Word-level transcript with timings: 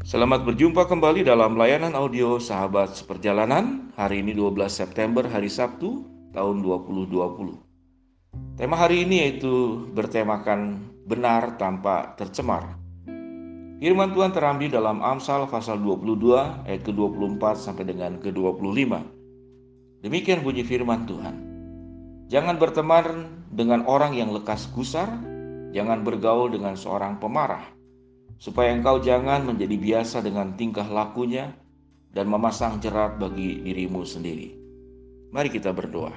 Selamat 0.00 0.48
berjumpa 0.48 0.88
kembali 0.88 1.28
dalam 1.28 1.60
layanan 1.60 1.92
audio 1.92 2.40
Sahabat 2.40 2.96
Seperjalanan. 2.96 3.92
Hari 4.00 4.24
ini 4.24 4.32
12 4.32 4.72
September, 4.72 5.28
hari 5.28 5.52
Sabtu, 5.52 6.08
tahun 6.32 6.64
2020. 6.64 8.56
Tema 8.56 8.80
hari 8.80 9.04
ini 9.04 9.28
yaitu 9.28 9.84
bertemakan 9.92 10.88
benar 11.04 11.60
tanpa 11.60 12.16
tercemar. 12.16 12.80
Firman 13.76 14.16
Tuhan 14.16 14.32
terambil 14.32 14.72
dalam 14.72 15.04
Amsal 15.04 15.44
pasal 15.52 15.76
22 15.84 16.64
ayat 16.64 16.80
ke-24 16.80 17.60
sampai 17.60 17.84
dengan 17.84 18.16
ke-25. 18.24 19.04
Demikian 20.00 20.40
bunyi 20.40 20.64
firman 20.64 21.04
Tuhan. 21.04 21.36
Jangan 22.32 22.56
berteman 22.56 23.04
dengan 23.52 23.84
orang 23.84 24.16
yang 24.16 24.32
lekas 24.32 24.64
gusar, 24.72 25.12
jangan 25.76 26.00
bergaul 26.00 26.48
dengan 26.48 26.72
seorang 26.72 27.20
pemarah, 27.20 27.79
supaya 28.40 28.72
engkau 28.72 29.04
jangan 29.04 29.44
menjadi 29.44 29.76
biasa 29.76 30.24
dengan 30.24 30.56
tingkah 30.56 30.88
lakunya 30.88 31.52
dan 32.08 32.24
memasang 32.24 32.80
jerat 32.80 33.20
bagi 33.20 33.60
dirimu 33.60 34.00
sendiri. 34.02 34.56
Mari 35.30 35.52
kita 35.52 35.76
berdoa. 35.76 36.16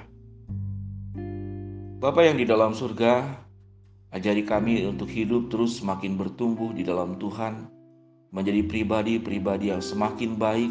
Bapa 1.99 2.20
yang 2.23 2.40
di 2.40 2.48
dalam 2.48 2.72
surga, 2.72 3.44
Ajari 4.13 4.46
kami 4.46 4.86
untuk 4.86 5.09
hidup 5.09 5.49
terus 5.49 5.82
semakin 5.82 6.13
bertumbuh 6.13 6.70
di 6.70 6.86
dalam 6.86 7.18
Tuhan, 7.18 7.66
menjadi 8.30 8.62
pribadi-pribadi 8.62 9.74
yang 9.74 9.82
semakin 9.82 10.38
baik, 10.38 10.70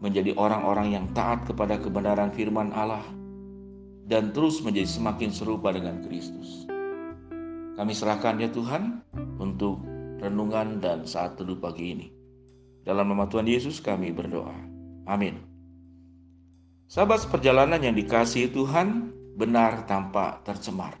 menjadi 0.00 0.32
orang-orang 0.40 0.96
yang 0.96 1.04
taat 1.12 1.44
kepada 1.44 1.76
kebenaran 1.76 2.32
firman 2.32 2.72
Allah, 2.72 3.04
dan 4.08 4.32
terus 4.32 4.64
menjadi 4.64 4.88
semakin 4.88 5.28
serupa 5.36 5.68
dengan 5.68 6.00
Kristus. 6.00 6.64
Kami 7.76 7.92
serahkan 7.92 8.40
ya 8.40 8.48
Tuhan 8.48 9.04
untuk 9.36 9.84
renungan 10.26 10.82
dan 10.82 11.06
saat 11.06 11.38
teduh 11.38 11.58
pagi 11.58 11.94
ini. 11.94 12.06
Dalam 12.82 13.10
nama 13.10 13.26
Tuhan 13.26 13.46
Yesus 13.46 13.82
kami 13.82 14.14
berdoa. 14.14 14.54
Amin. 15.06 15.42
Sahabat 16.86 17.26
perjalanan 17.26 17.82
yang 17.82 17.98
dikasihi 17.98 18.50
Tuhan 18.50 19.10
benar 19.34 19.86
tanpa 19.90 20.38
tercemar. 20.46 20.94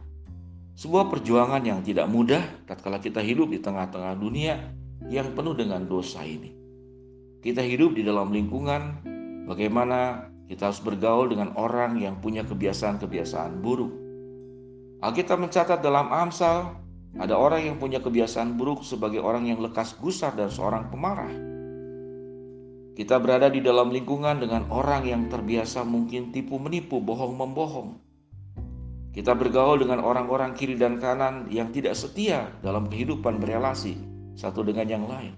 Sebuah 0.76 1.08
perjuangan 1.08 1.62
yang 1.62 1.80
tidak 1.80 2.10
mudah 2.10 2.42
tatkala 2.66 3.00
kita 3.00 3.22
hidup 3.22 3.54
di 3.54 3.62
tengah-tengah 3.62 4.18
dunia 4.18 4.76
yang 5.06 5.32
penuh 5.32 5.54
dengan 5.54 5.86
dosa 5.86 6.26
ini. 6.26 6.52
Kita 7.40 7.62
hidup 7.62 7.94
di 7.96 8.02
dalam 8.02 8.34
lingkungan 8.34 9.06
bagaimana 9.46 10.28
kita 10.50 10.70
harus 10.70 10.82
bergaul 10.82 11.30
dengan 11.30 11.54
orang 11.54 11.98
yang 12.02 12.18
punya 12.18 12.42
kebiasaan-kebiasaan 12.44 13.62
buruk. 13.62 13.94
Alkitab 15.00 15.38
mencatat 15.38 15.80
dalam 15.80 16.10
Amsal 16.10 16.85
ada 17.16 17.36
orang 17.40 17.64
yang 17.64 17.76
punya 17.80 18.04
kebiasaan 18.04 18.60
buruk 18.60 18.84
sebagai 18.84 19.24
orang 19.24 19.48
yang 19.48 19.60
lekas 19.64 19.96
gusar 19.96 20.36
dan 20.36 20.52
seorang 20.52 20.92
pemarah. 20.92 21.32
Kita 22.96 23.20
berada 23.20 23.52
di 23.52 23.60
dalam 23.60 23.92
lingkungan 23.92 24.40
dengan 24.40 24.72
orang 24.72 25.04
yang 25.04 25.28
terbiasa 25.28 25.84
mungkin 25.84 26.32
tipu 26.32 26.56
menipu, 26.56 27.00
bohong 27.00 27.36
membohong. 27.36 27.90
Kita 29.12 29.32
bergaul 29.32 29.80
dengan 29.80 30.04
orang-orang 30.04 30.52
kiri 30.52 30.76
dan 30.76 31.00
kanan 31.00 31.48
yang 31.48 31.72
tidak 31.72 31.96
setia 31.96 32.52
dalam 32.60 32.88
kehidupan 32.88 33.40
berelasi 33.40 33.96
satu 34.36 34.60
dengan 34.60 34.84
yang 34.84 35.04
lain. 35.08 35.32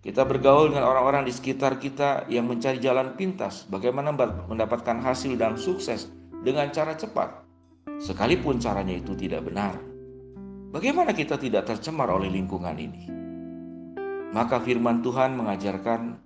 Kita 0.00 0.24
bergaul 0.24 0.72
dengan 0.72 0.88
orang-orang 0.88 1.28
di 1.28 1.32
sekitar 1.36 1.76
kita 1.76 2.26
yang 2.32 2.48
mencari 2.48 2.80
jalan 2.80 3.14
pintas, 3.14 3.68
bagaimana 3.68 4.10
mendapatkan 4.48 4.98
hasil 5.04 5.36
dan 5.36 5.60
sukses 5.60 6.08
dengan 6.42 6.72
cara 6.72 6.96
cepat, 6.96 7.44
sekalipun 8.02 8.58
caranya 8.58 8.98
itu 8.98 9.14
tidak 9.14 9.46
benar. 9.46 9.91
Bagaimana 10.72 11.12
kita 11.12 11.36
tidak 11.36 11.68
tercemar 11.68 12.08
oleh 12.08 12.32
lingkungan 12.32 12.72
ini? 12.80 13.04
Maka 14.32 14.56
firman 14.56 15.04
Tuhan 15.04 15.36
mengajarkan 15.36 16.16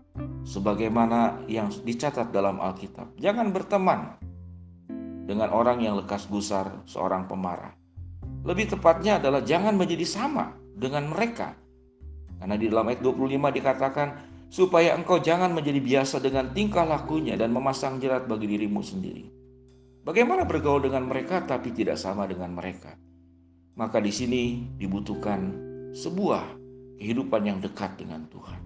sebagaimana 0.46 1.42
yang 1.50 1.66
dicatat 1.82 2.30
dalam 2.30 2.62
Alkitab. 2.62 3.18
Jangan 3.18 3.50
berteman 3.50 4.14
dengan 5.26 5.50
orang 5.50 5.82
yang 5.82 5.98
lekas 5.98 6.30
gusar, 6.30 6.86
seorang 6.86 7.26
pemarah. 7.26 7.74
Lebih 8.46 8.78
tepatnya 8.78 9.18
adalah 9.18 9.42
jangan 9.42 9.74
menjadi 9.74 10.06
sama 10.06 10.54
dengan 10.78 11.10
mereka. 11.10 11.58
Karena 12.38 12.54
di 12.54 12.70
dalam 12.70 12.86
ayat 12.86 13.02
25 13.02 13.50
dikatakan, 13.50 14.08
supaya 14.46 14.94
engkau 14.94 15.18
jangan 15.18 15.50
menjadi 15.50 15.82
biasa 15.82 16.22
dengan 16.22 16.54
tingkah 16.54 16.86
lakunya 16.86 17.34
dan 17.34 17.50
memasang 17.50 17.98
jerat 17.98 18.30
bagi 18.30 18.46
dirimu 18.46 18.78
sendiri. 18.78 19.26
Bagaimana 20.06 20.46
bergaul 20.46 20.86
dengan 20.86 21.02
mereka 21.10 21.42
tapi 21.42 21.74
tidak 21.74 21.98
sama 21.98 22.30
dengan 22.30 22.54
mereka? 22.54 22.94
Maka 23.76 24.00
di 24.00 24.08
sini 24.08 24.64
dibutuhkan 24.80 25.52
sebuah 25.92 26.48
kehidupan 26.96 27.44
yang 27.44 27.58
dekat 27.60 28.00
dengan 28.00 28.24
Tuhan. 28.32 28.60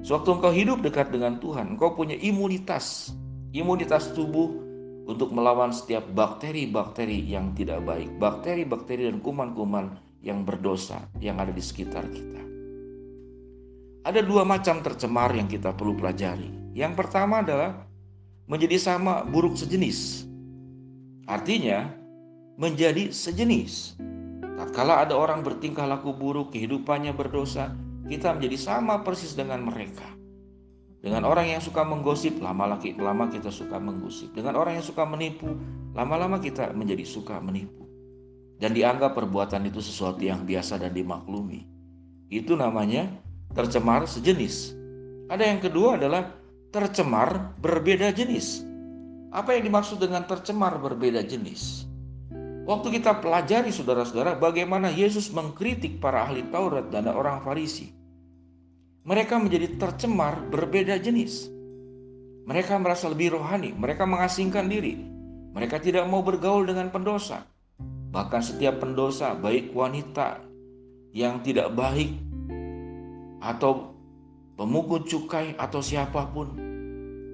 Sewaktu 0.00 0.28
engkau 0.40 0.52
hidup 0.56 0.78
dekat 0.80 1.12
dengan 1.12 1.36
Tuhan, 1.36 1.76
engkau 1.76 1.92
punya 1.92 2.16
imunitas, 2.16 3.12
imunitas 3.52 4.10
tubuh 4.16 4.50
untuk 5.04 5.36
melawan 5.36 5.68
setiap 5.70 6.08
bakteri-bakteri 6.16 7.28
yang 7.28 7.52
tidak 7.52 7.84
baik, 7.84 8.08
bakteri-bakteri 8.16 9.12
dan 9.12 9.20
kuman-kuman 9.20 10.00
yang 10.24 10.48
berdosa 10.48 11.12
yang 11.20 11.36
ada 11.36 11.52
di 11.52 11.60
sekitar 11.60 12.08
kita. 12.08 12.42
Ada 14.02 14.24
dua 14.24 14.42
macam 14.42 14.82
tercemar 14.82 15.30
yang 15.36 15.46
kita 15.46 15.76
perlu 15.76 15.94
pelajari. 15.94 16.74
Yang 16.74 17.04
pertama 17.04 17.44
adalah 17.44 17.84
menjadi 18.48 18.80
sama 18.80 19.22
buruk 19.22 19.54
sejenis. 19.54 20.26
Artinya, 21.28 21.86
menjadi 22.58 23.14
sejenis. 23.14 24.00
Tatkala 24.72 25.04
ada 25.04 25.20
orang 25.20 25.44
bertingkah 25.44 25.84
laku 25.84 26.16
buruk, 26.16 26.56
kehidupannya 26.56 27.12
berdosa, 27.12 27.76
kita 28.08 28.32
menjadi 28.32 28.56
sama 28.56 29.04
persis 29.04 29.36
dengan 29.36 29.60
mereka. 29.60 30.08
Dengan 30.96 31.28
orang 31.28 31.52
yang 31.52 31.60
suka 31.60 31.84
menggosip, 31.84 32.40
lama-lama 32.40 32.80
lama 32.80 33.28
kita 33.28 33.52
suka 33.52 33.76
menggosip. 33.76 34.32
Dengan 34.32 34.56
orang 34.56 34.80
yang 34.80 34.86
suka 34.88 35.04
menipu, 35.04 35.60
lama-lama 35.92 36.40
kita 36.40 36.72
menjadi 36.72 37.04
suka 37.04 37.36
menipu. 37.36 37.84
Dan 38.56 38.72
dianggap 38.72 39.12
perbuatan 39.12 39.68
itu 39.68 39.84
sesuatu 39.84 40.24
yang 40.24 40.48
biasa 40.48 40.80
dan 40.80 40.96
dimaklumi. 40.96 41.68
Itu 42.32 42.56
namanya 42.56 43.12
tercemar 43.52 44.08
sejenis. 44.08 44.72
Ada 45.28 45.52
yang 45.52 45.60
kedua 45.60 46.00
adalah 46.00 46.32
tercemar 46.72 47.60
berbeda 47.60 48.08
jenis. 48.16 48.64
Apa 49.36 49.52
yang 49.52 49.68
dimaksud 49.68 50.00
dengan 50.00 50.24
tercemar 50.24 50.80
berbeda 50.80 51.20
jenis? 51.20 51.91
Waktu 52.62 53.02
kita 53.02 53.18
pelajari 53.18 53.74
saudara-saudara 53.74 54.38
bagaimana 54.38 54.92
Yesus 54.92 55.34
mengkritik 55.34 55.98
para 55.98 56.22
ahli 56.22 56.46
Taurat 56.46 56.86
dan 56.94 57.10
orang 57.10 57.42
Farisi 57.42 58.02
mereka 59.02 59.34
menjadi 59.34 59.74
tercemar 59.74 60.46
berbeda 60.46 60.94
jenis. 61.02 61.50
Mereka 62.46 62.78
merasa 62.78 63.10
lebih 63.10 63.34
rohani, 63.38 63.74
mereka 63.74 64.06
mengasingkan 64.06 64.66
diri. 64.70 64.94
Mereka 65.52 65.82
tidak 65.82 66.06
mau 66.06 66.22
bergaul 66.22 66.66
dengan 66.66 66.90
pendosa. 66.90 67.42
Bahkan 68.14 68.42
setiap 68.42 68.78
pendosa, 68.78 69.34
baik 69.34 69.74
wanita 69.74 70.38
yang 71.10 71.42
tidak 71.42 71.74
baik 71.74 72.14
atau 73.42 73.90
pemungut 74.54 75.10
cukai 75.10 75.58
atau 75.58 75.82
siapa 75.82 76.30
pun, 76.30 76.54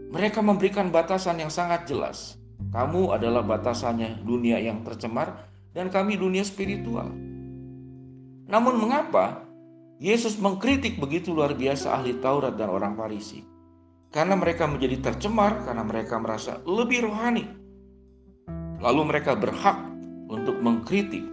mereka 0.09 0.41
memberikan 0.41 0.89
batasan 0.89 1.45
yang 1.45 1.53
sangat 1.53 1.85
jelas. 1.85 2.38
Kamu 2.59 3.15
adalah 3.15 3.47
batasannya 3.47 4.27
dunia 4.27 4.59
yang 4.59 4.83
tercemar 4.83 5.49
dan 5.71 5.89
kami 5.95 6.19
dunia 6.19 6.43
spiritual. 6.43 7.07
Namun 8.49 8.75
mengapa 8.83 9.47
Yesus 9.99 10.39
mengkritik 10.39 10.99
begitu 11.03 11.35
luar 11.35 11.59
biasa 11.59 11.99
ahli 11.99 12.23
Taurat 12.23 12.55
dan 12.55 12.71
orang 12.71 12.95
Farisi. 12.95 13.43
Karena 14.09 14.39
mereka 14.39 14.65
menjadi 14.65 15.11
tercemar, 15.11 15.67
karena 15.69 15.85
mereka 15.85 16.17
merasa 16.17 16.63
lebih 16.65 17.11
rohani. 17.11 17.45
Lalu 18.79 19.03
mereka 19.05 19.37
berhak 19.37 19.77
untuk 20.31 20.57
mengkritik, 20.63 21.27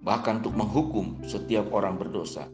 bahkan 0.00 0.40
untuk 0.40 0.54
menghukum 0.56 1.20
setiap 1.26 1.68
orang 1.74 1.98
berdosa. 1.98 2.48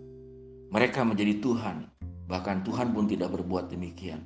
Mereka 0.73 1.05
menjadi 1.05 1.38
Tuhan, 1.44 1.93
bahkan 2.25 2.64
Tuhan 2.64 2.97
pun 2.97 3.05
tidak 3.05 3.37
berbuat 3.37 3.69
demikian. 3.69 4.25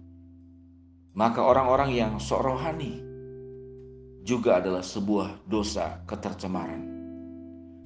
Maka 1.18 1.42
orang-orang 1.42 1.92
yang 1.92 2.12
sok 2.22 2.46
rohani 2.46 3.02
juga 4.26 4.58
adalah 4.58 4.82
sebuah 4.82 5.46
dosa 5.46 6.02
ketercemaran. 6.02 6.82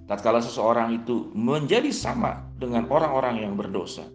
Tatkala 0.09 0.41
seseorang 0.41 0.97
itu 0.97 1.29
menjadi 1.37 1.93
sama 1.93 2.49
dengan 2.57 2.89
orang-orang 2.89 3.45
yang 3.45 3.55
berdosa, 3.55 4.09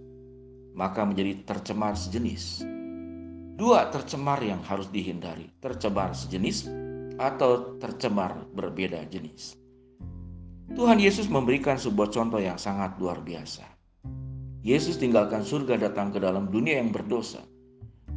maka 0.74 1.06
menjadi 1.06 1.45
tercemar 1.45 1.94
sejenis. 1.94 2.66
Dua 3.56 3.88
tercemar 3.88 4.44
yang 4.44 4.60
harus 4.66 4.92
dihindari, 4.92 5.48
tercemar 5.63 6.12
sejenis 6.12 6.68
atau 7.16 7.80
tercemar 7.80 8.44
berbeda 8.51 9.07
jenis. 9.07 9.56
Tuhan 10.75 11.00
Yesus 11.00 11.31
memberikan 11.31 11.80
sebuah 11.80 12.12
contoh 12.12 12.42
yang 12.42 12.60
sangat 12.60 13.00
luar 13.00 13.24
biasa. 13.24 13.63
Yesus 14.66 14.98
tinggalkan 14.98 15.45
surga 15.45 15.77
datang 15.77 16.10
ke 16.12 16.19
dalam 16.19 16.50
dunia 16.50 16.81
yang 16.81 16.89
berdosa. 16.89 17.39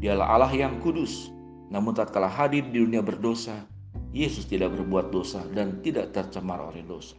Dialah 0.01 0.33
Allah 0.33 0.53
yang 0.57 0.81
kudus, 0.83 1.31
namun 1.71 1.93
tatkala 1.95 2.27
hadir 2.27 2.67
di 2.67 2.81
dunia 2.83 3.05
berdosa, 3.05 3.69
Yesus 4.13 4.49
tidak 4.49 4.73
berbuat 4.75 5.13
dosa 5.13 5.45
dan 5.53 5.85
tidak 5.85 6.17
tercemar 6.17 6.61
oleh 6.65 6.81
dosa. 6.85 7.17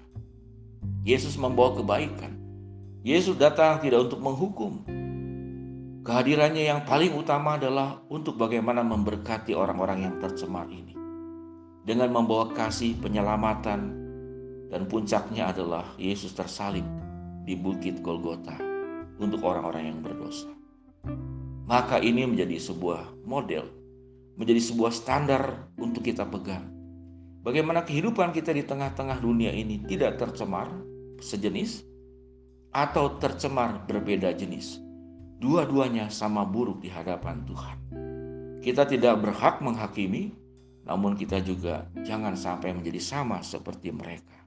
Yesus 1.05 1.37
membawa 1.37 1.77
kebaikan. 1.77 2.33
Yesus 3.05 3.39
datang 3.39 3.79
tidak 3.79 4.09
untuk 4.09 4.19
menghukum, 4.19 4.83
Kehadirannya 5.99 6.63
yang 6.63 6.87
paling 6.89 7.11
utama 7.11 7.59
adalah 7.59 8.01
untuk 8.07 8.39
bagaimana 8.39 8.81
memberkati 8.81 9.51
orang-orang 9.51 10.09
yang 10.09 10.15
tercemar 10.17 10.65
ini. 10.71 10.97
Dengan 11.83 12.09
membawa 12.09 12.49
kasih 12.49 12.97
penyelamatan 12.97 13.81
dan 14.71 14.81
puncaknya 14.89 15.51
adalah 15.51 15.83
Yesus 15.99 16.31
tersalib 16.31 16.87
di 17.43 17.53
Bukit 17.53 17.99
Golgota 17.99 18.55
untuk 19.19 19.43
orang-orang 19.43 19.91
yang 19.91 19.99
berdosa. 19.99 20.47
Maka 21.67 21.99
ini 21.99 22.23
menjadi 22.23 22.57
sebuah 22.57 23.27
model, 23.27 23.67
menjadi 24.39 24.61
sebuah 24.71 24.95
standar 24.95 25.67
untuk 25.75 26.01
kita 26.01 26.23
pegang. 26.25 26.78
Bagaimana 27.49 27.81
kehidupan 27.81 28.29
kita 28.29 28.53
di 28.53 28.61
tengah-tengah 28.61 29.17
dunia 29.17 29.49
ini 29.49 29.81
tidak 29.81 30.21
tercemar 30.21 30.69
sejenis 31.17 31.81
atau 32.69 33.17
tercemar 33.17 33.89
berbeda 33.89 34.29
jenis. 34.37 34.77
Dua-duanya 35.41 36.13
sama 36.13 36.45
buruk 36.45 36.85
di 36.85 36.93
hadapan 36.93 37.41
Tuhan. 37.49 37.77
Kita 38.61 38.85
tidak 38.85 39.25
berhak 39.25 39.65
menghakimi, 39.65 40.29
namun 40.85 41.17
kita 41.17 41.41
juga 41.41 41.89
jangan 42.05 42.37
sampai 42.37 42.69
menjadi 42.69 43.01
sama 43.01 43.41
seperti 43.41 43.89
mereka. 43.89 44.45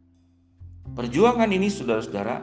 Perjuangan 0.95 1.51
ini, 1.51 1.75
saudara-saudara, 1.75 2.39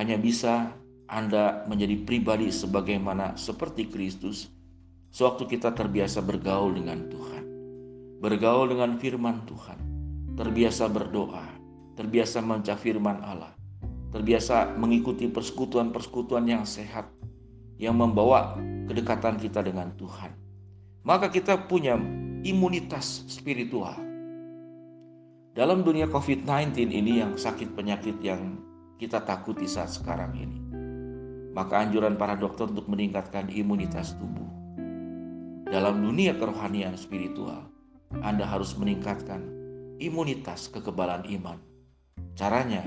hanya 0.00 0.16
bisa 0.16 0.72
Anda 1.12 1.68
menjadi 1.68 2.00
pribadi 2.08 2.48
sebagaimana 2.48 3.36
seperti 3.36 3.92
Kristus 3.92 4.48
sewaktu 5.12 5.44
kita 5.44 5.76
terbiasa 5.76 6.24
bergaul 6.24 6.72
dengan 6.72 7.04
Tuhan, 7.12 7.44
bergaul 8.24 8.72
dengan 8.72 8.96
firman 8.96 9.44
Tuhan, 9.44 9.76
terbiasa 10.32 10.88
berdoa, 10.88 11.44
terbiasa 11.92 12.40
membaca 12.40 12.72
firman 12.72 13.20
Allah, 13.20 13.52
terbiasa 14.16 14.72
mengikuti 14.80 15.28
persekutuan-persekutuan 15.28 16.48
yang 16.48 16.64
sehat, 16.64 17.04
yang 17.76 18.00
membawa 18.00 18.56
kedekatan 18.88 19.36
kita 19.36 19.60
dengan 19.60 19.92
Tuhan. 20.00 20.32
Maka 21.04 21.28
kita 21.28 21.68
punya 21.68 22.00
imunitas 22.48 23.28
spiritual. 23.28 24.00
Dalam 25.52 25.84
dunia 25.84 26.08
COVID-19 26.08 26.80
ini 26.96 27.20
yang 27.20 27.36
sakit 27.36 27.76
penyakit 27.76 28.24
yang 28.24 28.56
kita 28.96 29.20
takuti 29.20 29.68
saat 29.68 29.92
sekarang 29.92 30.32
ini. 30.32 30.58
Maka 31.52 31.84
anjuran 31.84 32.16
para 32.16 32.40
dokter 32.40 32.72
untuk 32.72 32.88
meningkatkan 32.88 33.52
imunitas 33.52 34.16
tubuh. 34.16 34.48
Dalam 35.68 36.00
dunia 36.00 36.34
kerohanian 36.40 36.96
spiritual, 36.96 37.73
Anda 38.22 38.46
harus 38.46 38.76
meningkatkan 38.78 39.42
imunitas 39.98 40.70
kekebalan 40.70 41.26
iman. 41.40 41.58
Caranya, 42.38 42.86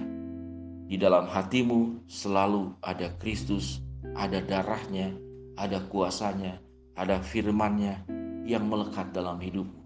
di 0.88 0.96
dalam 0.96 1.28
hatimu 1.28 2.08
selalu 2.08 2.78
ada 2.80 3.12
Kristus 3.20 3.84
ada 4.18 4.42
darahnya, 4.42 5.14
ada 5.54 5.78
kuasanya, 5.86 6.58
ada 6.98 7.22
firmannya 7.22 8.02
yang 8.50 8.66
melekat 8.66 9.14
dalam 9.14 9.38
hidupmu. 9.38 9.82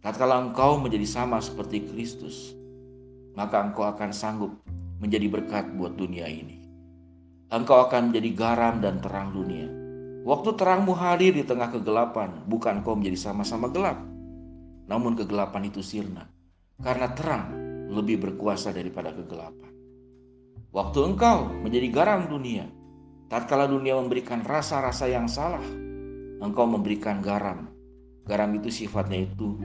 Tatkala 0.00 0.40
engkau 0.40 0.80
menjadi 0.80 1.04
sama 1.04 1.42
seperti 1.42 1.84
Kristus, 1.84 2.56
maka 3.36 3.60
engkau 3.60 3.84
akan 3.84 4.10
sanggup 4.14 4.56
menjadi 5.02 5.28
berkat 5.28 5.68
buat 5.76 6.00
dunia 6.00 6.24
ini. 6.30 6.64
Engkau 7.52 7.84
akan 7.84 8.10
menjadi 8.10 8.30
garam 8.32 8.80
dan 8.80 9.04
terang 9.04 9.36
dunia. 9.36 9.68
Waktu 10.26 10.58
terangmu 10.58 10.96
hadir 10.96 11.36
di 11.36 11.46
tengah 11.46 11.70
kegelapan, 11.70 12.42
bukan 12.50 12.82
kau 12.82 12.98
menjadi 12.98 13.30
sama-sama 13.30 13.70
gelap, 13.70 14.00
namun 14.86 15.18
kegelapan 15.18 15.68
itu 15.68 15.82
sirna, 15.82 16.30
karena 16.80 17.10
terang 17.14 17.44
lebih 17.90 18.22
berkuasa 18.22 18.74
daripada 18.74 19.14
kegelapan. 19.14 19.70
Waktu 20.74 20.98
engkau 21.14 21.50
menjadi 21.62 21.88
garam 21.90 22.26
dunia, 22.26 22.66
Tatkala 23.26 23.66
dunia 23.66 23.98
memberikan 23.98 24.46
rasa-rasa 24.46 25.10
yang 25.10 25.26
salah, 25.26 25.62
engkau 26.38 26.62
memberikan 26.62 27.18
garam. 27.18 27.66
Garam 28.22 28.54
itu 28.54 28.70
sifatnya 28.70 29.26
itu 29.26 29.58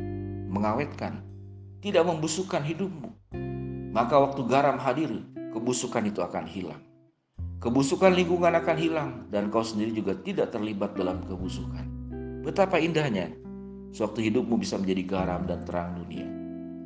mengawetkan, 0.49 1.21
tidak 1.77 2.09
membusukkan 2.09 2.65
hidupmu. 2.65 3.09
Maka 3.93 4.17
waktu 4.17 4.41
garam 4.49 4.81
hadir, 4.81 5.13
kebusukan 5.53 6.09
itu 6.09 6.25
akan 6.25 6.49
hilang. 6.49 6.81
Kebusukan 7.61 8.17
lingkungan 8.17 8.49
akan 8.49 8.77
hilang 8.81 9.09
dan 9.29 9.53
kau 9.53 9.61
sendiri 9.61 9.93
juga 9.93 10.17
tidak 10.17 10.49
terlibat 10.49 10.97
dalam 10.97 11.21
kebusukan. 11.21 11.85
Betapa 12.41 12.81
indahnya 12.81 13.29
sewaktu 13.91 14.31
hidupmu 14.31 14.59
bisa 14.59 14.75
menjadi 14.79 15.03
garam 15.07 15.47
dan 15.47 15.63
terang 15.63 15.99
dunia. 15.99 16.27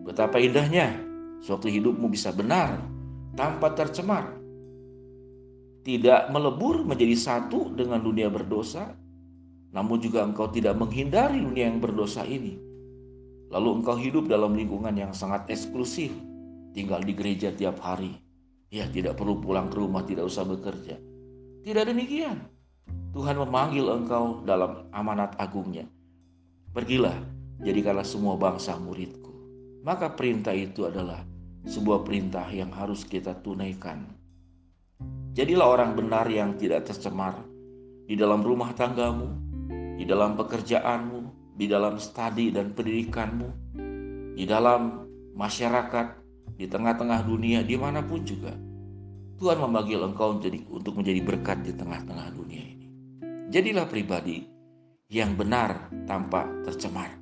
Betapa 0.05 0.37
indahnya 0.37 0.97
sewaktu 1.41 1.81
hidupmu 1.81 2.09
bisa 2.09 2.29
benar 2.33 2.81
tanpa 3.33 3.73
tercemar 3.73 4.45
tidak 5.85 6.33
melebur 6.33 6.81
menjadi 6.81 7.13
satu 7.13 7.69
dengan 7.69 8.01
dunia 8.01 8.25
berdosa, 8.25 8.97
namun 9.69 10.01
juga 10.01 10.25
engkau 10.25 10.49
tidak 10.49 10.73
menghindari 10.73 11.37
dunia 11.37 11.69
yang 11.69 11.77
berdosa 11.77 12.25
ini. 12.25 12.57
Lalu 13.53 13.69
engkau 13.79 13.93
hidup 13.93 14.25
dalam 14.25 14.57
lingkungan 14.57 14.97
yang 14.97 15.13
sangat 15.13 15.45
eksklusif, 15.45 16.09
tinggal 16.73 17.05
di 17.05 17.13
gereja 17.13 17.53
tiap 17.53 17.77
hari. 17.85 18.17
Ya, 18.73 18.89
tidak 18.89 19.13
perlu 19.13 19.37
pulang 19.37 19.69
ke 19.69 19.77
rumah, 19.77 20.01
tidak 20.01 20.25
usah 20.25 20.41
bekerja. 20.41 20.97
Tidak 21.61 21.85
demikian. 21.85 22.49
Tuhan 23.13 23.37
memanggil 23.37 23.85
engkau 23.85 24.41
dalam 24.41 24.89
amanat 24.89 25.37
agungnya. 25.37 25.85
Pergilah, 26.75 27.15
jadikanlah 27.63 28.03
semua 28.03 28.35
bangsa 28.35 28.75
muridku. 28.75 29.31
Maka 29.87 30.11
perintah 30.11 30.51
itu 30.51 30.83
adalah 30.83 31.23
sebuah 31.63 32.03
perintah 32.03 32.51
yang 32.51 32.75
harus 32.75 33.07
kita 33.07 33.31
tunaikan 33.39 34.15
Jadilah 35.35 35.67
orang 35.67 35.99
benar 35.99 36.31
yang 36.31 36.55
tidak 36.55 36.87
tercemar 36.87 37.35
di 38.07 38.15
dalam 38.15 38.39
rumah 38.39 38.71
tanggamu, 38.71 39.35
di 39.99 40.07
dalam 40.07 40.39
pekerjaanmu, 40.39 41.51
di 41.59 41.67
dalam 41.67 41.99
studi 41.99 42.55
dan 42.55 42.71
pendidikanmu, 42.71 43.75
di 44.31 44.47
dalam 44.47 45.03
masyarakat, 45.35 46.07
di 46.55 46.71
tengah-tengah 46.71 47.27
dunia, 47.27 47.67
di 47.67 47.75
mana 47.75 47.99
pun 47.99 48.23
juga. 48.23 48.55
Tuhan 49.35 49.59
memanggil 49.59 50.07
engkau 50.07 50.39
untuk 50.71 51.03
menjadi 51.03 51.19
berkat 51.19 51.67
di 51.67 51.75
tengah-tengah 51.75 52.31
dunia 52.31 52.63
ini. 52.63 52.87
Jadilah 53.51 53.91
pribadi 53.91 54.54
yang 55.05 55.37
benar 55.37 55.93
tanpa 56.09 56.49
tercemar. 56.65 57.13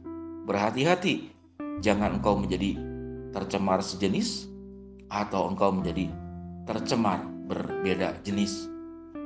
Berhati-hati, 0.47 1.31
jangan 1.83 2.19
engkau 2.19 2.39
menjadi 2.39 2.79
tercemar 3.35 3.83
sejenis 3.83 4.47
atau 5.11 5.51
engkau 5.51 5.75
menjadi 5.75 6.07
tercemar 6.63 7.27
berbeda 7.47 8.23
jenis. 8.23 8.71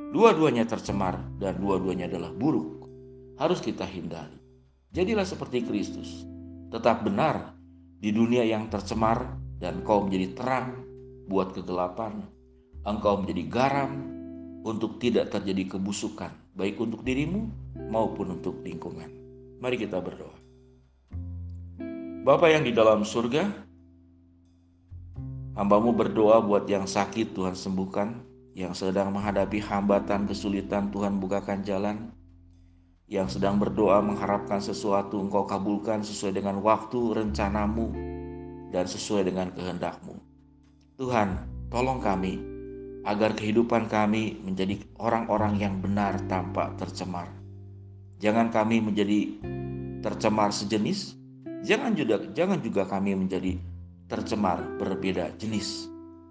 Dua-duanya 0.09 0.65
tercemar 0.65 1.21
dan 1.37 1.61
dua-duanya 1.61 2.09
adalah 2.09 2.33
buruk. 2.33 2.89
Harus 3.37 3.61
kita 3.61 3.85
hindari. 3.85 4.41
Jadilah 4.89 5.27
seperti 5.27 5.61
Kristus. 5.61 6.25
Tetap 6.73 7.05
benar 7.05 7.53
di 8.01 8.09
dunia 8.09 8.41
yang 8.41 8.73
tercemar 8.73 9.37
dan 9.61 9.85
kau 9.85 10.01
menjadi 10.01 10.33
terang 10.33 10.81
buat 11.29 11.53
kegelapan. 11.53 12.25
Engkau 12.81 13.21
menjadi 13.21 13.43
garam 13.45 13.91
untuk 14.65 14.97
tidak 14.97 15.29
terjadi 15.29 15.77
kebusukan 15.77 16.47
baik 16.57 16.81
untuk 16.81 17.05
dirimu 17.05 17.66
maupun 17.87 18.39
untuk 18.39 18.61
lingkungan. 18.61 19.09
Mari 19.57 19.75
kita 19.79 19.97
berdoa. 20.03 20.37
Bapa 22.27 22.51
yang 22.51 22.67
di 22.67 22.75
dalam 22.75 23.07
surga, 23.07 23.67
Hambamu 25.57 25.89
berdoa 25.89 26.37
buat 26.37 26.69
yang 26.69 26.85
sakit 26.85 27.33
Tuhan 27.33 27.57
sembuhkan, 27.57 28.21
yang 28.53 28.77
sedang 28.77 29.09
menghadapi 29.09 29.57
hambatan 29.57 30.29
kesulitan 30.29 30.93
Tuhan 30.93 31.17
bukakan 31.17 31.65
jalan, 31.65 32.13
yang 33.09 33.25
sedang 33.25 33.57
berdoa 33.57 33.97
mengharapkan 34.05 34.61
sesuatu 34.61 35.17
Engkau 35.17 35.49
kabulkan 35.49 36.05
sesuai 36.05 36.37
dengan 36.37 36.61
waktu 36.61 36.99
rencanamu 37.23 37.89
dan 38.69 38.85
sesuai 38.85 39.33
dengan 39.33 39.49
kehendakmu. 39.49 40.13
Tuhan, 40.99 41.41
tolong 41.73 42.05
kami 42.05 42.37
agar 43.07 43.33
kehidupan 43.33 43.89
kami 43.89 44.37
menjadi 44.43 44.77
orang-orang 45.01 45.57
yang 45.57 45.79
benar 45.81 46.21
tanpa 46.29 46.75
tercemar. 46.77 47.46
Jangan 48.17 48.49
kami 48.49 48.81
menjadi 48.81 49.29
tercemar 50.01 50.49
sejenis, 50.49 51.13
jangan 51.61 51.93
juga 51.93 52.21
jangan 52.33 52.57
juga 52.61 52.89
kami 52.89 53.13
menjadi 53.13 53.61
tercemar 54.09 54.77
berbeda 54.81 55.37
jenis. 55.37 55.85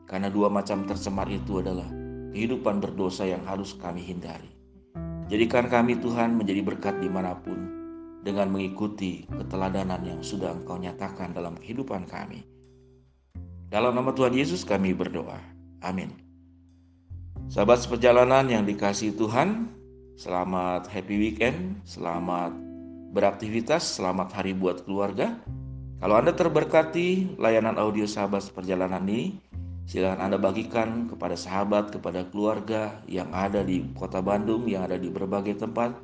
Karena 0.06 0.30
dua 0.30 0.46
macam 0.50 0.86
tercemar 0.86 1.26
itu 1.30 1.62
adalah 1.62 1.86
kehidupan 2.30 2.78
berdosa 2.78 3.26
yang 3.26 3.42
harus 3.46 3.74
kami 3.74 4.02
hindari. 4.02 4.50
Jadikan 5.26 5.66
kami 5.66 5.98
Tuhan 5.98 6.38
menjadi 6.38 6.62
berkat 6.62 7.02
di 7.02 7.10
mana 7.10 7.34
pun 7.34 7.58
dengan 8.22 8.50
mengikuti 8.50 9.26
keteladanan 9.30 10.02
yang 10.02 10.20
sudah 10.22 10.54
Engkau 10.54 10.78
nyatakan 10.78 11.34
dalam 11.34 11.58
kehidupan 11.58 12.06
kami. 12.06 12.46
Dalam 13.66 13.94
nama 13.94 14.14
Tuhan 14.14 14.34
Yesus 14.34 14.62
kami 14.62 14.94
berdoa. 14.94 15.38
Amin. 15.82 16.10
Sahabat 17.46 17.82
seperjalanan 17.82 18.46
yang 18.50 18.62
dikasih 18.66 19.14
Tuhan, 19.14 19.70
selamat 20.16 20.88
happy 20.88 21.16
weekend, 21.20 21.84
selamat 21.84 22.56
beraktivitas, 23.12 24.00
selamat 24.00 24.32
hari 24.32 24.56
buat 24.56 24.82
keluarga. 24.88 25.36
Kalau 26.00 26.16
Anda 26.16 26.32
terberkati 26.32 27.36
layanan 27.40 27.76
audio 27.76 28.04
sahabat 28.04 28.48
perjalanan 28.52 29.04
ini, 29.08 29.40
Silakan 29.86 30.18
Anda 30.18 30.34
bagikan 30.42 31.06
kepada 31.06 31.38
sahabat, 31.38 31.94
kepada 31.94 32.26
keluarga 32.26 32.98
yang 33.06 33.30
ada 33.30 33.62
di 33.62 33.86
kota 33.94 34.18
Bandung, 34.18 34.66
yang 34.66 34.82
ada 34.82 34.98
di 34.98 35.06
berbagai 35.06 35.62
tempat, 35.62 35.94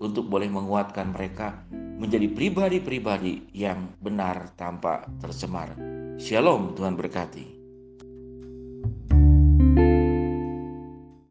untuk 0.00 0.32
boleh 0.32 0.48
menguatkan 0.48 1.12
mereka 1.12 1.60
menjadi 2.00 2.24
pribadi-pribadi 2.32 3.52
yang 3.52 3.92
benar 4.00 4.56
tanpa 4.56 5.04
tercemar. 5.20 5.76
Shalom, 6.16 6.72
Tuhan 6.72 6.96
berkati. 6.96 7.57